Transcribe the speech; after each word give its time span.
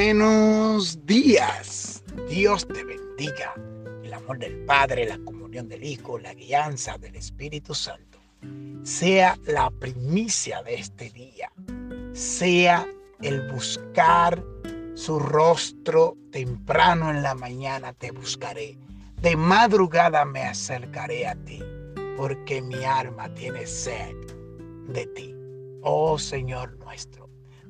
Buenos 0.00 1.04
días. 1.06 2.04
Dios 2.28 2.68
te 2.68 2.84
bendiga. 2.84 3.52
El 4.04 4.14
amor 4.14 4.38
del 4.38 4.64
Padre, 4.64 5.04
la 5.06 5.18
comunión 5.18 5.68
del 5.68 5.82
Hijo, 5.82 6.20
la 6.20 6.34
guianza 6.34 6.96
del 6.98 7.16
Espíritu 7.16 7.74
Santo 7.74 8.20
sea 8.84 9.36
la 9.46 9.70
primicia 9.70 10.62
de 10.62 10.76
este 10.76 11.10
día. 11.10 11.50
Sea 12.12 12.86
el 13.22 13.50
buscar 13.50 14.40
su 14.94 15.18
rostro 15.18 16.16
temprano 16.30 17.10
en 17.10 17.24
la 17.24 17.34
mañana 17.34 17.92
te 17.92 18.12
buscaré. 18.12 18.78
De 19.20 19.34
madrugada 19.34 20.24
me 20.24 20.44
acercaré 20.44 21.26
a 21.26 21.34
ti, 21.34 21.60
porque 22.16 22.62
mi 22.62 22.84
alma 22.84 23.34
tiene 23.34 23.66
sed 23.66 24.14
de 24.90 25.06
ti. 25.06 25.34
Oh 25.82 26.20
Señor 26.20 26.78
nuestro 26.78 27.17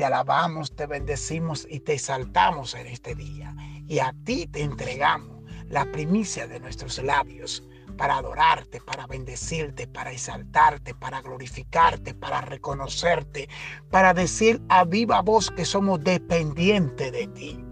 te 0.00 0.06
alabamos, 0.06 0.74
te 0.74 0.86
bendecimos 0.86 1.66
y 1.68 1.80
te 1.80 1.92
exaltamos 1.92 2.72
en 2.72 2.86
este 2.86 3.14
día. 3.14 3.54
Y 3.86 3.98
a 3.98 4.14
ti 4.24 4.46
te 4.46 4.62
entregamos 4.62 5.44
la 5.68 5.84
primicia 5.92 6.46
de 6.46 6.58
nuestros 6.58 6.96
labios 7.02 7.62
para 7.98 8.16
adorarte, 8.16 8.80
para 8.80 9.06
bendecirte, 9.06 9.86
para 9.86 10.10
exaltarte, 10.10 10.94
para 10.94 11.20
glorificarte, 11.20 12.14
para 12.14 12.40
reconocerte, 12.40 13.50
para 13.90 14.14
decir 14.14 14.62
a 14.70 14.86
viva 14.86 15.20
voz 15.20 15.50
que 15.50 15.66
somos 15.66 16.02
dependientes 16.02 17.12
de 17.12 17.26
ti. 17.26 17.62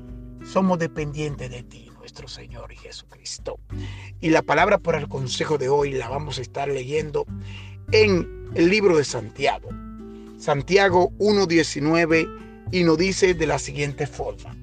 Somos 0.45 0.79
dependientes 0.79 1.51
de 1.51 1.63
ti, 1.63 1.91
nuestro 1.99 2.29
Señor 2.29 2.71
y 2.71 2.77
Jesucristo. 2.77 3.59
Y 4.21 4.29
la 4.29 4.43
palabra 4.43 4.77
por 4.77 4.97
el 4.97 5.09
consejo 5.09 5.57
de 5.57 5.71
hoy 5.71 5.93
la 5.93 6.11
vamos 6.11 6.37
a 6.37 6.43
estar 6.43 6.69
leyendo 6.69 7.25
en 7.91 8.51
el 8.55 8.69
libro 8.69 8.99
de 8.99 9.05
Santiago, 9.05 9.71
Santiago 10.39 11.11
1.19 11.19 12.71
y 12.71 12.85
nos 12.85 12.97
dice 12.97 13.35
de 13.35 13.47
la 13.47 13.59
siguiente 13.59 14.07
forma. 14.07 14.57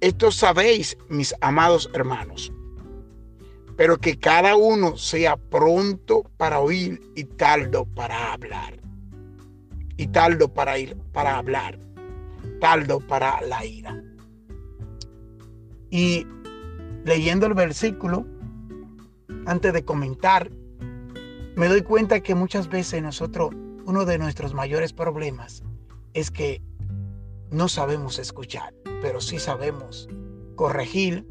Esto 0.00 0.30
sabéis, 0.30 0.96
mis 1.08 1.34
amados 1.40 1.90
hermanos, 1.92 2.52
pero 3.76 3.98
que 3.98 4.16
cada 4.18 4.54
uno 4.54 4.96
sea 4.96 5.36
pronto 5.36 6.22
para 6.36 6.60
oír 6.60 7.00
y 7.16 7.24
tardo 7.24 7.86
para 7.86 8.32
hablar. 8.32 8.78
Y 9.96 10.06
tardo 10.06 10.48
para 10.48 10.78
ir 10.78 10.96
para 11.12 11.36
hablar, 11.36 11.78
tardo 12.60 13.00
para 13.00 13.40
la 13.42 13.66
ira. 13.66 14.02
Y 15.90 16.24
leyendo 17.04 17.46
el 17.46 17.54
versículo, 17.54 18.26
antes 19.44 19.72
de 19.72 19.84
comentar, 19.84 20.50
me 21.56 21.68
doy 21.68 21.82
cuenta 21.82 22.20
que 22.20 22.34
muchas 22.34 22.68
veces 22.68 23.02
nosotros 23.02 23.50
uno 23.90 24.04
de 24.04 24.18
nuestros 24.18 24.54
mayores 24.54 24.92
problemas 24.92 25.64
es 26.14 26.30
que 26.30 26.62
no 27.50 27.66
sabemos 27.66 28.20
escuchar, 28.20 28.72
pero 29.02 29.20
sí 29.20 29.40
sabemos 29.40 30.08
corregir, 30.54 31.26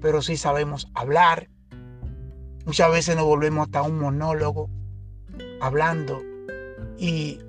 pero 0.00 0.22
sí 0.22 0.36
sabemos 0.36 0.86
hablar. 0.94 1.50
Muchas 2.64 2.92
veces 2.92 3.16
nos 3.16 3.24
volvemos 3.24 3.66
hasta 3.66 3.82
un 3.82 3.98
monólogo 3.98 4.70
hablando 5.60 6.22
y, 6.96 7.40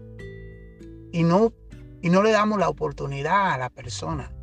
y, 1.11 1.21
no, 1.21 1.53
y 2.01 2.09
no 2.09 2.23
le 2.23 2.31
damos 2.31 2.57
la 2.57 2.69
oportunidad 2.69 3.51
a 3.51 3.59
la 3.59 3.69
persona 3.69 4.33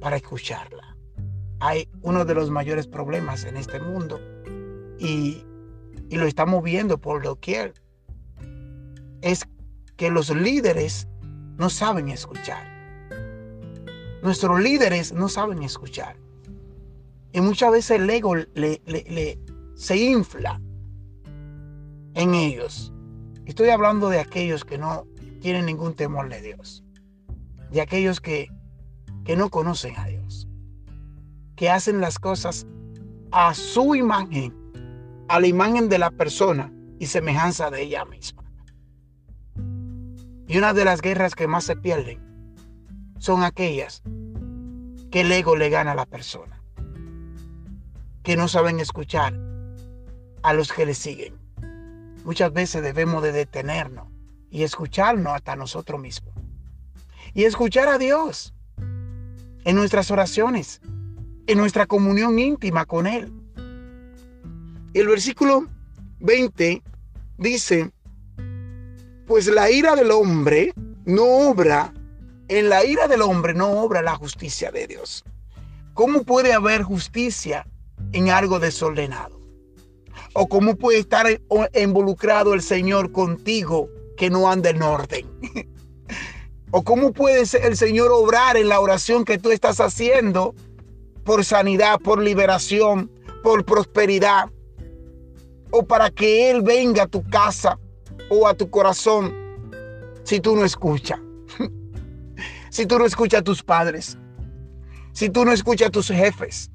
para 0.00 0.16
escucharla. 0.16 0.96
Hay 1.60 1.88
uno 2.02 2.24
de 2.24 2.34
los 2.34 2.50
mayores 2.50 2.88
problemas 2.88 3.44
en 3.44 3.56
este 3.56 3.78
mundo 3.78 4.18
y, 4.98 5.44
y 6.08 6.16
lo 6.16 6.26
estamos 6.26 6.60
viendo 6.64 6.98
por 6.98 7.22
doquier 7.22 7.85
es 9.26 9.48
que 9.96 10.08
los 10.08 10.30
líderes 10.30 11.08
no 11.56 11.68
saben 11.68 12.08
escuchar. 12.08 12.64
Nuestros 14.22 14.60
líderes 14.60 15.12
no 15.12 15.28
saben 15.28 15.64
escuchar. 15.64 16.16
Y 17.32 17.40
muchas 17.40 17.72
veces 17.72 17.98
el 17.98 18.08
ego 18.08 18.36
le, 18.36 19.38
se 19.74 19.96
infla 19.96 20.60
en 22.14 22.34
ellos. 22.34 22.92
Estoy 23.46 23.70
hablando 23.70 24.08
de 24.08 24.20
aquellos 24.20 24.64
que 24.64 24.78
no 24.78 25.06
tienen 25.40 25.66
ningún 25.66 25.94
temor 25.94 26.28
de 26.28 26.40
Dios. 26.40 26.84
De 27.72 27.80
aquellos 27.80 28.20
que, 28.20 28.48
que 29.24 29.36
no 29.36 29.50
conocen 29.50 29.96
a 29.96 30.06
Dios. 30.06 30.48
Que 31.56 31.68
hacen 31.68 32.00
las 32.00 32.20
cosas 32.20 32.64
a 33.32 33.54
su 33.54 33.96
imagen, 33.96 34.54
a 35.28 35.40
la 35.40 35.48
imagen 35.48 35.88
de 35.88 35.98
la 35.98 36.12
persona 36.12 36.72
y 37.00 37.06
semejanza 37.06 37.70
de 37.70 37.82
ella 37.82 38.04
misma. 38.04 38.45
Y 40.48 40.58
una 40.58 40.74
de 40.74 40.84
las 40.84 41.00
guerras 41.00 41.34
que 41.34 41.46
más 41.46 41.64
se 41.64 41.76
pierden 41.76 42.20
son 43.18 43.42
aquellas 43.42 44.02
que 45.10 45.22
el 45.22 45.32
ego 45.32 45.56
le 45.56 45.70
gana 45.70 45.92
a 45.92 45.94
la 45.94 46.06
persona, 46.06 46.62
que 48.22 48.36
no 48.36 48.48
saben 48.48 48.80
escuchar 48.80 49.34
a 50.42 50.52
los 50.52 50.72
que 50.72 50.86
le 50.86 50.94
siguen. 50.94 51.34
Muchas 52.24 52.52
veces 52.52 52.82
debemos 52.82 53.22
de 53.22 53.32
detenernos 53.32 54.08
y 54.50 54.62
escucharnos 54.62 55.34
hasta 55.34 55.56
nosotros 55.56 56.00
mismos. 56.00 56.34
Y 57.34 57.44
escuchar 57.44 57.88
a 57.88 57.98
Dios 57.98 58.54
en 59.64 59.74
nuestras 59.74 60.10
oraciones, 60.10 60.80
en 61.46 61.58
nuestra 61.58 61.86
comunión 61.86 62.38
íntima 62.38 62.84
con 62.84 63.06
Él. 63.06 63.32
El 64.94 65.08
versículo 65.08 65.66
20 66.20 66.82
dice, 67.38 67.90
pues 69.26 69.46
la 69.48 69.70
ira 69.70 69.96
del 69.96 70.10
hombre 70.12 70.72
no 71.04 71.24
obra, 71.24 71.92
en 72.48 72.68
la 72.68 72.84
ira 72.84 73.08
del 73.08 73.22
hombre 73.22 73.54
no 73.54 73.82
obra 73.82 74.02
la 74.02 74.14
justicia 74.14 74.70
de 74.70 74.86
Dios. 74.86 75.24
¿Cómo 75.94 76.22
puede 76.22 76.52
haber 76.52 76.82
justicia 76.82 77.66
en 78.12 78.30
algo 78.30 78.60
desordenado? 78.60 79.40
¿O 80.34 80.48
cómo 80.48 80.76
puede 80.76 80.98
estar 80.98 81.26
involucrado 81.74 82.54
el 82.54 82.62
Señor 82.62 83.10
contigo 83.10 83.88
que 84.16 84.30
no 84.30 84.50
anda 84.50 84.70
en 84.70 84.82
orden? 84.82 85.26
¿O 86.70 86.84
cómo 86.84 87.12
puede 87.12 87.44
el 87.62 87.76
Señor 87.76 88.10
obrar 88.12 88.56
en 88.56 88.68
la 88.68 88.80
oración 88.80 89.24
que 89.24 89.38
tú 89.38 89.50
estás 89.50 89.80
haciendo 89.80 90.54
por 91.24 91.44
sanidad, 91.44 91.98
por 91.98 92.22
liberación, 92.22 93.10
por 93.42 93.64
prosperidad? 93.64 94.50
O 95.70 95.84
para 95.84 96.10
que 96.10 96.50
Él 96.50 96.62
venga 96.62 97.04
a 97.04 97.08
tu 97.08 97.24
casa 97.28 97.78
o 98.28 98.46
a 98.46 98.54
tu 98.54 98.68
corazón 98.70 99.34
si 100.24 100.40
tú 100.40 100.56
no 100.56 100.64
escuchas. 100.64 101.20
si 102.70 102.86
tú 102.86 102.98
no 102.98 103.06
escuchas 103.06 103.40
a 103.40 103.44
tus 103.44 103.62
padres. 103.62 104.18
Si 105.12 105.30
tú 105.30 105.44
no 105.44 105.52
escuchas 105.52 105.88
a 105.88 105.90
tus 105.90 106.08
jefes. 106.08 106.70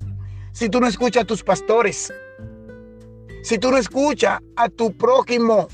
Si 0.53 0.69
tú 0.69 0.79
no 0.79 0.87
escuchas 0.87 1.23
a 1.23 1.25
tus 1.25 1.43
pastores. 1.43 2.13
Si 3.43 3.57
tú 3.57 3.71
no 3.71 3.77
escuchas 3.77 4.39
a 4.55 4.69
tu 4.69 4.95
prójimo. 4.95 5.67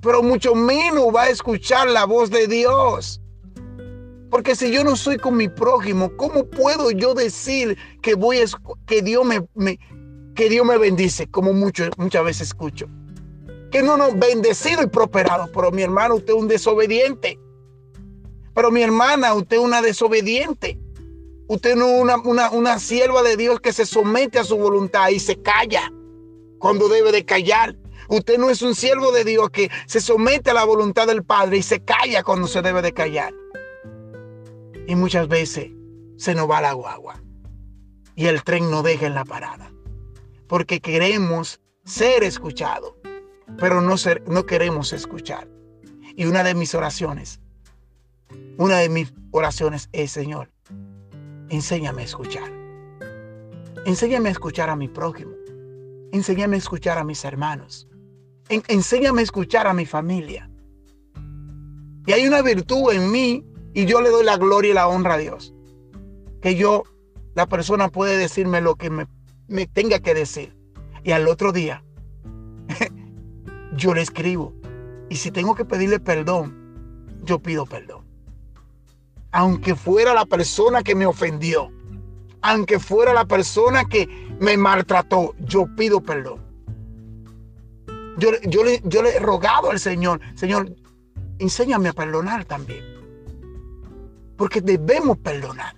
Pero 0.00 0.22
mucho 0.22 0.54
menos 0.54 1.14
va 1.14 1.24
a 1.24 1.28
escuchar 1.30 1.88
la 1.88 2.04
voz 2.04 2.30
de 2.30 2.46
Dios. 2.46 3.20
Porque 4.30 4.56
si 4.56 4.72
yo 4.72 4.82
no 4.82 4.96
soy 4.96 5.18
con 5.18 5.36
mi 5.36 5.48
prójimo, 5.48 6.10
¿cómo 6.16 6.44
puedo 6.44 6.90
yo 6.90 7.14
decir 7.14 7.76
que 8.02 8.14
voy 8.14 8.38
a, 8.38 8.44
que 8.86 9.02
Dios 9.02 9.24
me, 9.54 9.78
que 10.34 10.48
Dios 10.48 10.66
me 10.66 10.78
bendice? 10.78 11.30
Como 11.30 11.52
mucho, 11.52 11.84
muchas 11.96 12.24
veces 12.24 12.48
escucho 12.48 12.88
que 13.70 13.82
no 13.82 13.96
nos 13.96 14.18
bendecido 14.18 14.82
y 14.82 14.86
prosperado. 14.86 15.50
Pero 15.52 15.70
mi 15.70 15.82
hermano, 15.82 16.16
usted 16.16 16.34
es 16.34 16.40
un 16.40 16.48
desobediente. 16.48 17.38
Pero 18.54 18.70
mi 18.70 18.82
hermana, 18.82 19.34
usted 19.34 19.56
es 19.56 19.62
una 19.62 19.82
desobediente. 19.82 20.78
Usted 21.48 21.76
no 21.76 21.86
es 21.86 22.02
una, 22.02 22.16
una, 22.18 22.50
una 22.50 22.78
sierva 22.78 23.22
de 23.22 23.36
Dios 23.36 23.60
que 23.60 23.72
se 23.72 23.86
somete 23.86 24.38
a 24.38 24.44
su 24.44 24.56
voluntad 24.56 25.08
y 25.10 25.20
se 25.20 25.40
calla 25.40 25.92
cuando 26.58 26.88
debe 26.88 27.12
de 27.12 27.24
callar. 27.24 27.76
Usted 28.08 28.38
no 28.38 28.50
es 28.50 28.62
un 28.62 28.74
siervo 28.74 29.12
de 29.12 29.24
Dios 29.24 29.50
que 29.50 29.70
se 29.86 30.00
somete 30.00 30.50
a 30.50 30.54
la 30.54 30.64
voluntad 30.64 31.06
del 31.06 31.24
Padre 31.24 31.58
y 31.58 31.62
se 31.62 31.80
calla 31.80 32.22
cuando 32.22 32.46
se 32.46 32.62
debe 32.62 32.82
de 32.82 32.92
callar. 32.92 33.34
Y 34.86 34.94
muchas 34.94 35.28
veces 35.28 35.70
se 36.16 36.34
nos 36.34 36.48
va 36.48 36.60
la 36.60 36.72
guagua 36.72 37.22
y 38.14 38.26
el 38.26 38.42
tren 38.42 38.70
no 38.70 38.82
deja 38.82 39.06
en 39.06 39.14
la 39.14 39.24
parada. 39.24 39.70
Porque 40.48 40.80
queremos 40.80 41.60
ser 41.84 42.24
escuchados 42.24 42.94
pero 43.58 43.80
no, 43.80 43.96
ser, 43.96 44.22
no 44.28 44.46
queremos 44.46 44.92
escuchar. 44.92 45.48
Y 46.16 46.26
una 46.26 46.42
de 46.42 46.54
mis 46.54 46.74
oraciones, 46.74 47.40
una 48.58 48.78
de 48.78 48.88
mis 48.88 49.12
oraciones 49.30 49.88
es, 49.92 50.10
Señor, 50.10 50.50
enséñame 51.48 52.02
a 52.02 52.04
escuchar. 52.04 52.50
Enséñame 53.84 54.30
a 54.30 54.32
escuchar 54.32 54.68
a 54.70 54.76
mi 54.76 54.88
prójimo. 54.88 55.32
Enséñame 56.12 56.56
a 56.56 56.58
escuchar 56.58 56.98
a 56.98 57.04
mis 57.04 57.24
hermanos. 57.24 57.88
enséñame 58.48 59.20
a 59.20 59.24
escuchar 59.24 59.66
a 59.66 59.74
mi 59.74 59.86
familia. 59.86 60.50
Y 62.06 62.12
hay 62.12 62.26
una 62.26 62.42
virtud 62.42 62.92
en 62.92 63.10
mí 63.10 63.44
y 63.74 63.84
yo 63.84 64.00
le 64.00 64.10
doy 64.10 64.24
la 64.24 64.36
gloria 64.36 64.70
y 64.70 64.74
la 64.74 64.88
honra 64.88 65.14
a 65.14 65.18
Dios. 65.18 65.54
Que 66.40 66.54
yo, 66.54 66.84
la 67.34 67.46
persona 67.46 67.88
puede 67.88 68.16
decirme 68.16 68.60
lo 68.60 68.76
que 68.76 68.90
me, 68.90 69.06
me 69.48 69.66
tenga 69.66 70.00
que 70.00 70.14
decir. 70.14 70.56
Y 71.04 71.10
al 71.12 71.28
otro 71.28 71.52
día 71.52 71.84
yo 73.76 73.94
le 73.94 74.02
escribo. 74.02 74.54
Y 75.08 75.16
si 75.16 75.30
tengo 75.30 75.54
que 75.54 75.64
pedirle 75.64 76.00
perdón, 76.00 76.54
yo 77.24 77.38
pido 77.40 77.66
perdón. 77.66 78.04
aunque 79.32 79.74
fuera 79.74 80.14
la 80.14 80.24
persona 80.24 80.82
que 80.82 80.94
me 80.94 81.04
ofendió, 81.06 81.70
aunque 82.40 82.78
fuera 82.78 83.12
la 83.12 83.26
persona 83.26 83.84
que 83.84 84.08
me 84.40 84.56
maltrató, 84.56 85.34
yo 85.40 85.66
pido 85.76 86.00
perdón. 86.00 86.40
Yo, 88.18 88.30
yo, 88.44 88.64
le, 88.64 88.80
yo 88.84 89.02
le 89.02 89.16
he 89.16 89.20
rogado 89.20 89.70
al 89.70 89.78
Señor, 89.78 90.20
Señor, 90.36 90.74
enséñame 91.38 91.90
a 91.90 91.92
perdonar 91.92 92.46
también. 92.46 92.82
Porque 94.38 94.62
debemos 94.62 95.18
perdonar. 95.18 95.76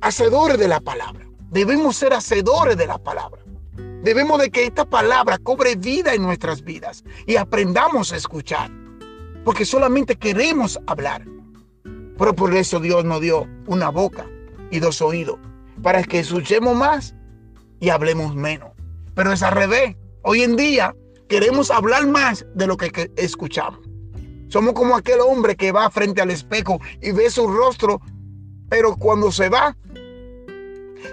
Hacedores 0.00 0.58
de 0.58 0.68
la 0.68 0.80
palabra. 0.80 1.26
Debemos 1.50 1.96
ser 1.96 2.12
hacedores 2.12 2.76
de 2.76 2.86
la 2.86 2.98
palabra. 2.98 3.42
Debemos 4.06 4.38
de 4.38 4.52
que 4.52 4.66
esta 4.66 4.84
palabra 4.84 5.36
cobre 5.36 5.74
vida 5.74 6.14
en 6.14 6.22
nuestras 6.22 6.62
vidas 6.62 7.02
y 7.26 7.34
aprendamos 7.34 8.12
a 8.12 8.16
escuchar. 8.16 8.70
Porque 9.44 9.64
solamente 9.64 10.14
queremos 10.14 10.78
hablar. 10.86 11.24
Pero 12.16 12.32
por 12.32 12.54
eso 12.54 12.78
Dios 12.78 13.04
nos 13.04 13.20
dio 13.20 13.48
una 13.66 13.88
boca 13.88 14.24
y 14.70 14.78
dos 14.78 15.02
oídos. 15.02 15.40
Para 15.82 16.04
que 16.04 16.20
escuchemos 16.20 16.76
más 16.76 17.16
y 17.80 17.88
hablemos 17.88 18.36
menos. 18.36 18.70
Pero 19.16 19.32
es 19.32 19.42
al 19.42 19.56
revés. 19.56 19.96
Hoy 20.22 20.42
en 20.44 20.54
día 20.54 20.94
queremos 21.28 21.72
hablar 21.72 22.06
más 22.06 22.46
de 22.54 22.68
lo 22.68 22.76
que 22.76 23.10
escuchamos. 23.16 23.80
Somos 24.46 24.74
como 24.74 24.94
aquel 24.94 25.18
hombre 25.18 25.56
que 25.56 25.72
va 25.72 25.90
frente 25.90 26.22
al 26.22 26.30
espejo 26.30 26.78
y 27.02 27.10
ve 27.10 27.28
su 27.28 27.48
rostro, 27.48 28.00
pero 28.68 28.94
cuando 28.94 29.32
se 29.32 29.48
va, 29.48 29.76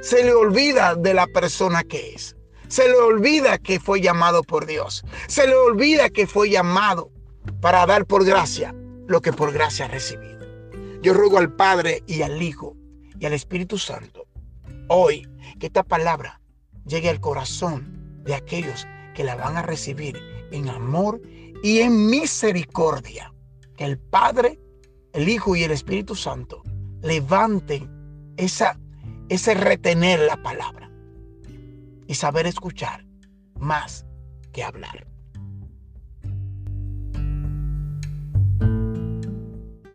se 0.04 0.24
le 0.24 0.36
olvida 0.36 0.94
de 0.94 1.16
la 1.16 1.26
persona 1.26 1.84
que 1.84 2.14
es. 2.14 2.36
Se 2.74 2.90
le 2.90 2.96
olvida 2.96 3.60
que 3.60 3.80
fue 3.80 4.02
llamado 4.02 4.42
por 4.42 4.66
Dios. 4.66 5.06
Se 5.28 5.46
le 5.46 5.54
olvida 5.54 6.10
que 6.10 6.26
fue 6.26 6.50
llamado 6.50 7.12
para 7.62 7.86
dar 7.86 8.08
por 8.08 8.26
gracia 8.26 8.74
lo 9.06 9.22
que 9.22 9.32
por 9.32 9.54
gracia 9.54 9.86
ha 9.86 9.90
recibido. 9.90 10.40
Yo 11.04 11.14
ruego 11.14 11.38
al 11.38 11.54
Padre 11.54 12.02
y 12.08 12.24
al 12.24 12.42
Hijo 12.42 12.76
y 13.20 13.28
al 13.28 13.34
Espíritu 13.34 13.78
Santo 13.78 14.26
hoy 14.88 15.30
que 15.60 15.68
esta 15.68 15.84
palabra 15.84 16.42
llegue 16.88 17.12
al 17.12 17.20
corazón 17.20 18.24
de 18.24 18.34
aquellos 18.34 18.88
que 19.14 19.24
la 19.24 19.36
van 19.36 19.56
a 19.56 19.62
recibir 19.62 20.20
en 20.52 20.68
amor 20.68 21.22
y 21.62 21.82
en 21.82 22.08
misericordia. 22.08 23.36
Que 23.78 23.86
el 23.86 24.00
Padre, 24.00 24.60
el 25.14 25.30
Hijo 25.30 25.56
y 25.56 25.64
el 25.64 25.70
Espíritu 25.70 26.16
Santo 26.16 26.64
levanten 27.04 28.34
esa, 28.36 28.80
ese 29.30 29.54
retener 29.54 30.22
la 30.22 30.42
palabra 30.42 30.83
y 32.08 32.16
saber 32.16 32.48
escuchar 32.48 33.06
más 33.56 34.06
que 34.52 34.64
hablar. 34.64 35.13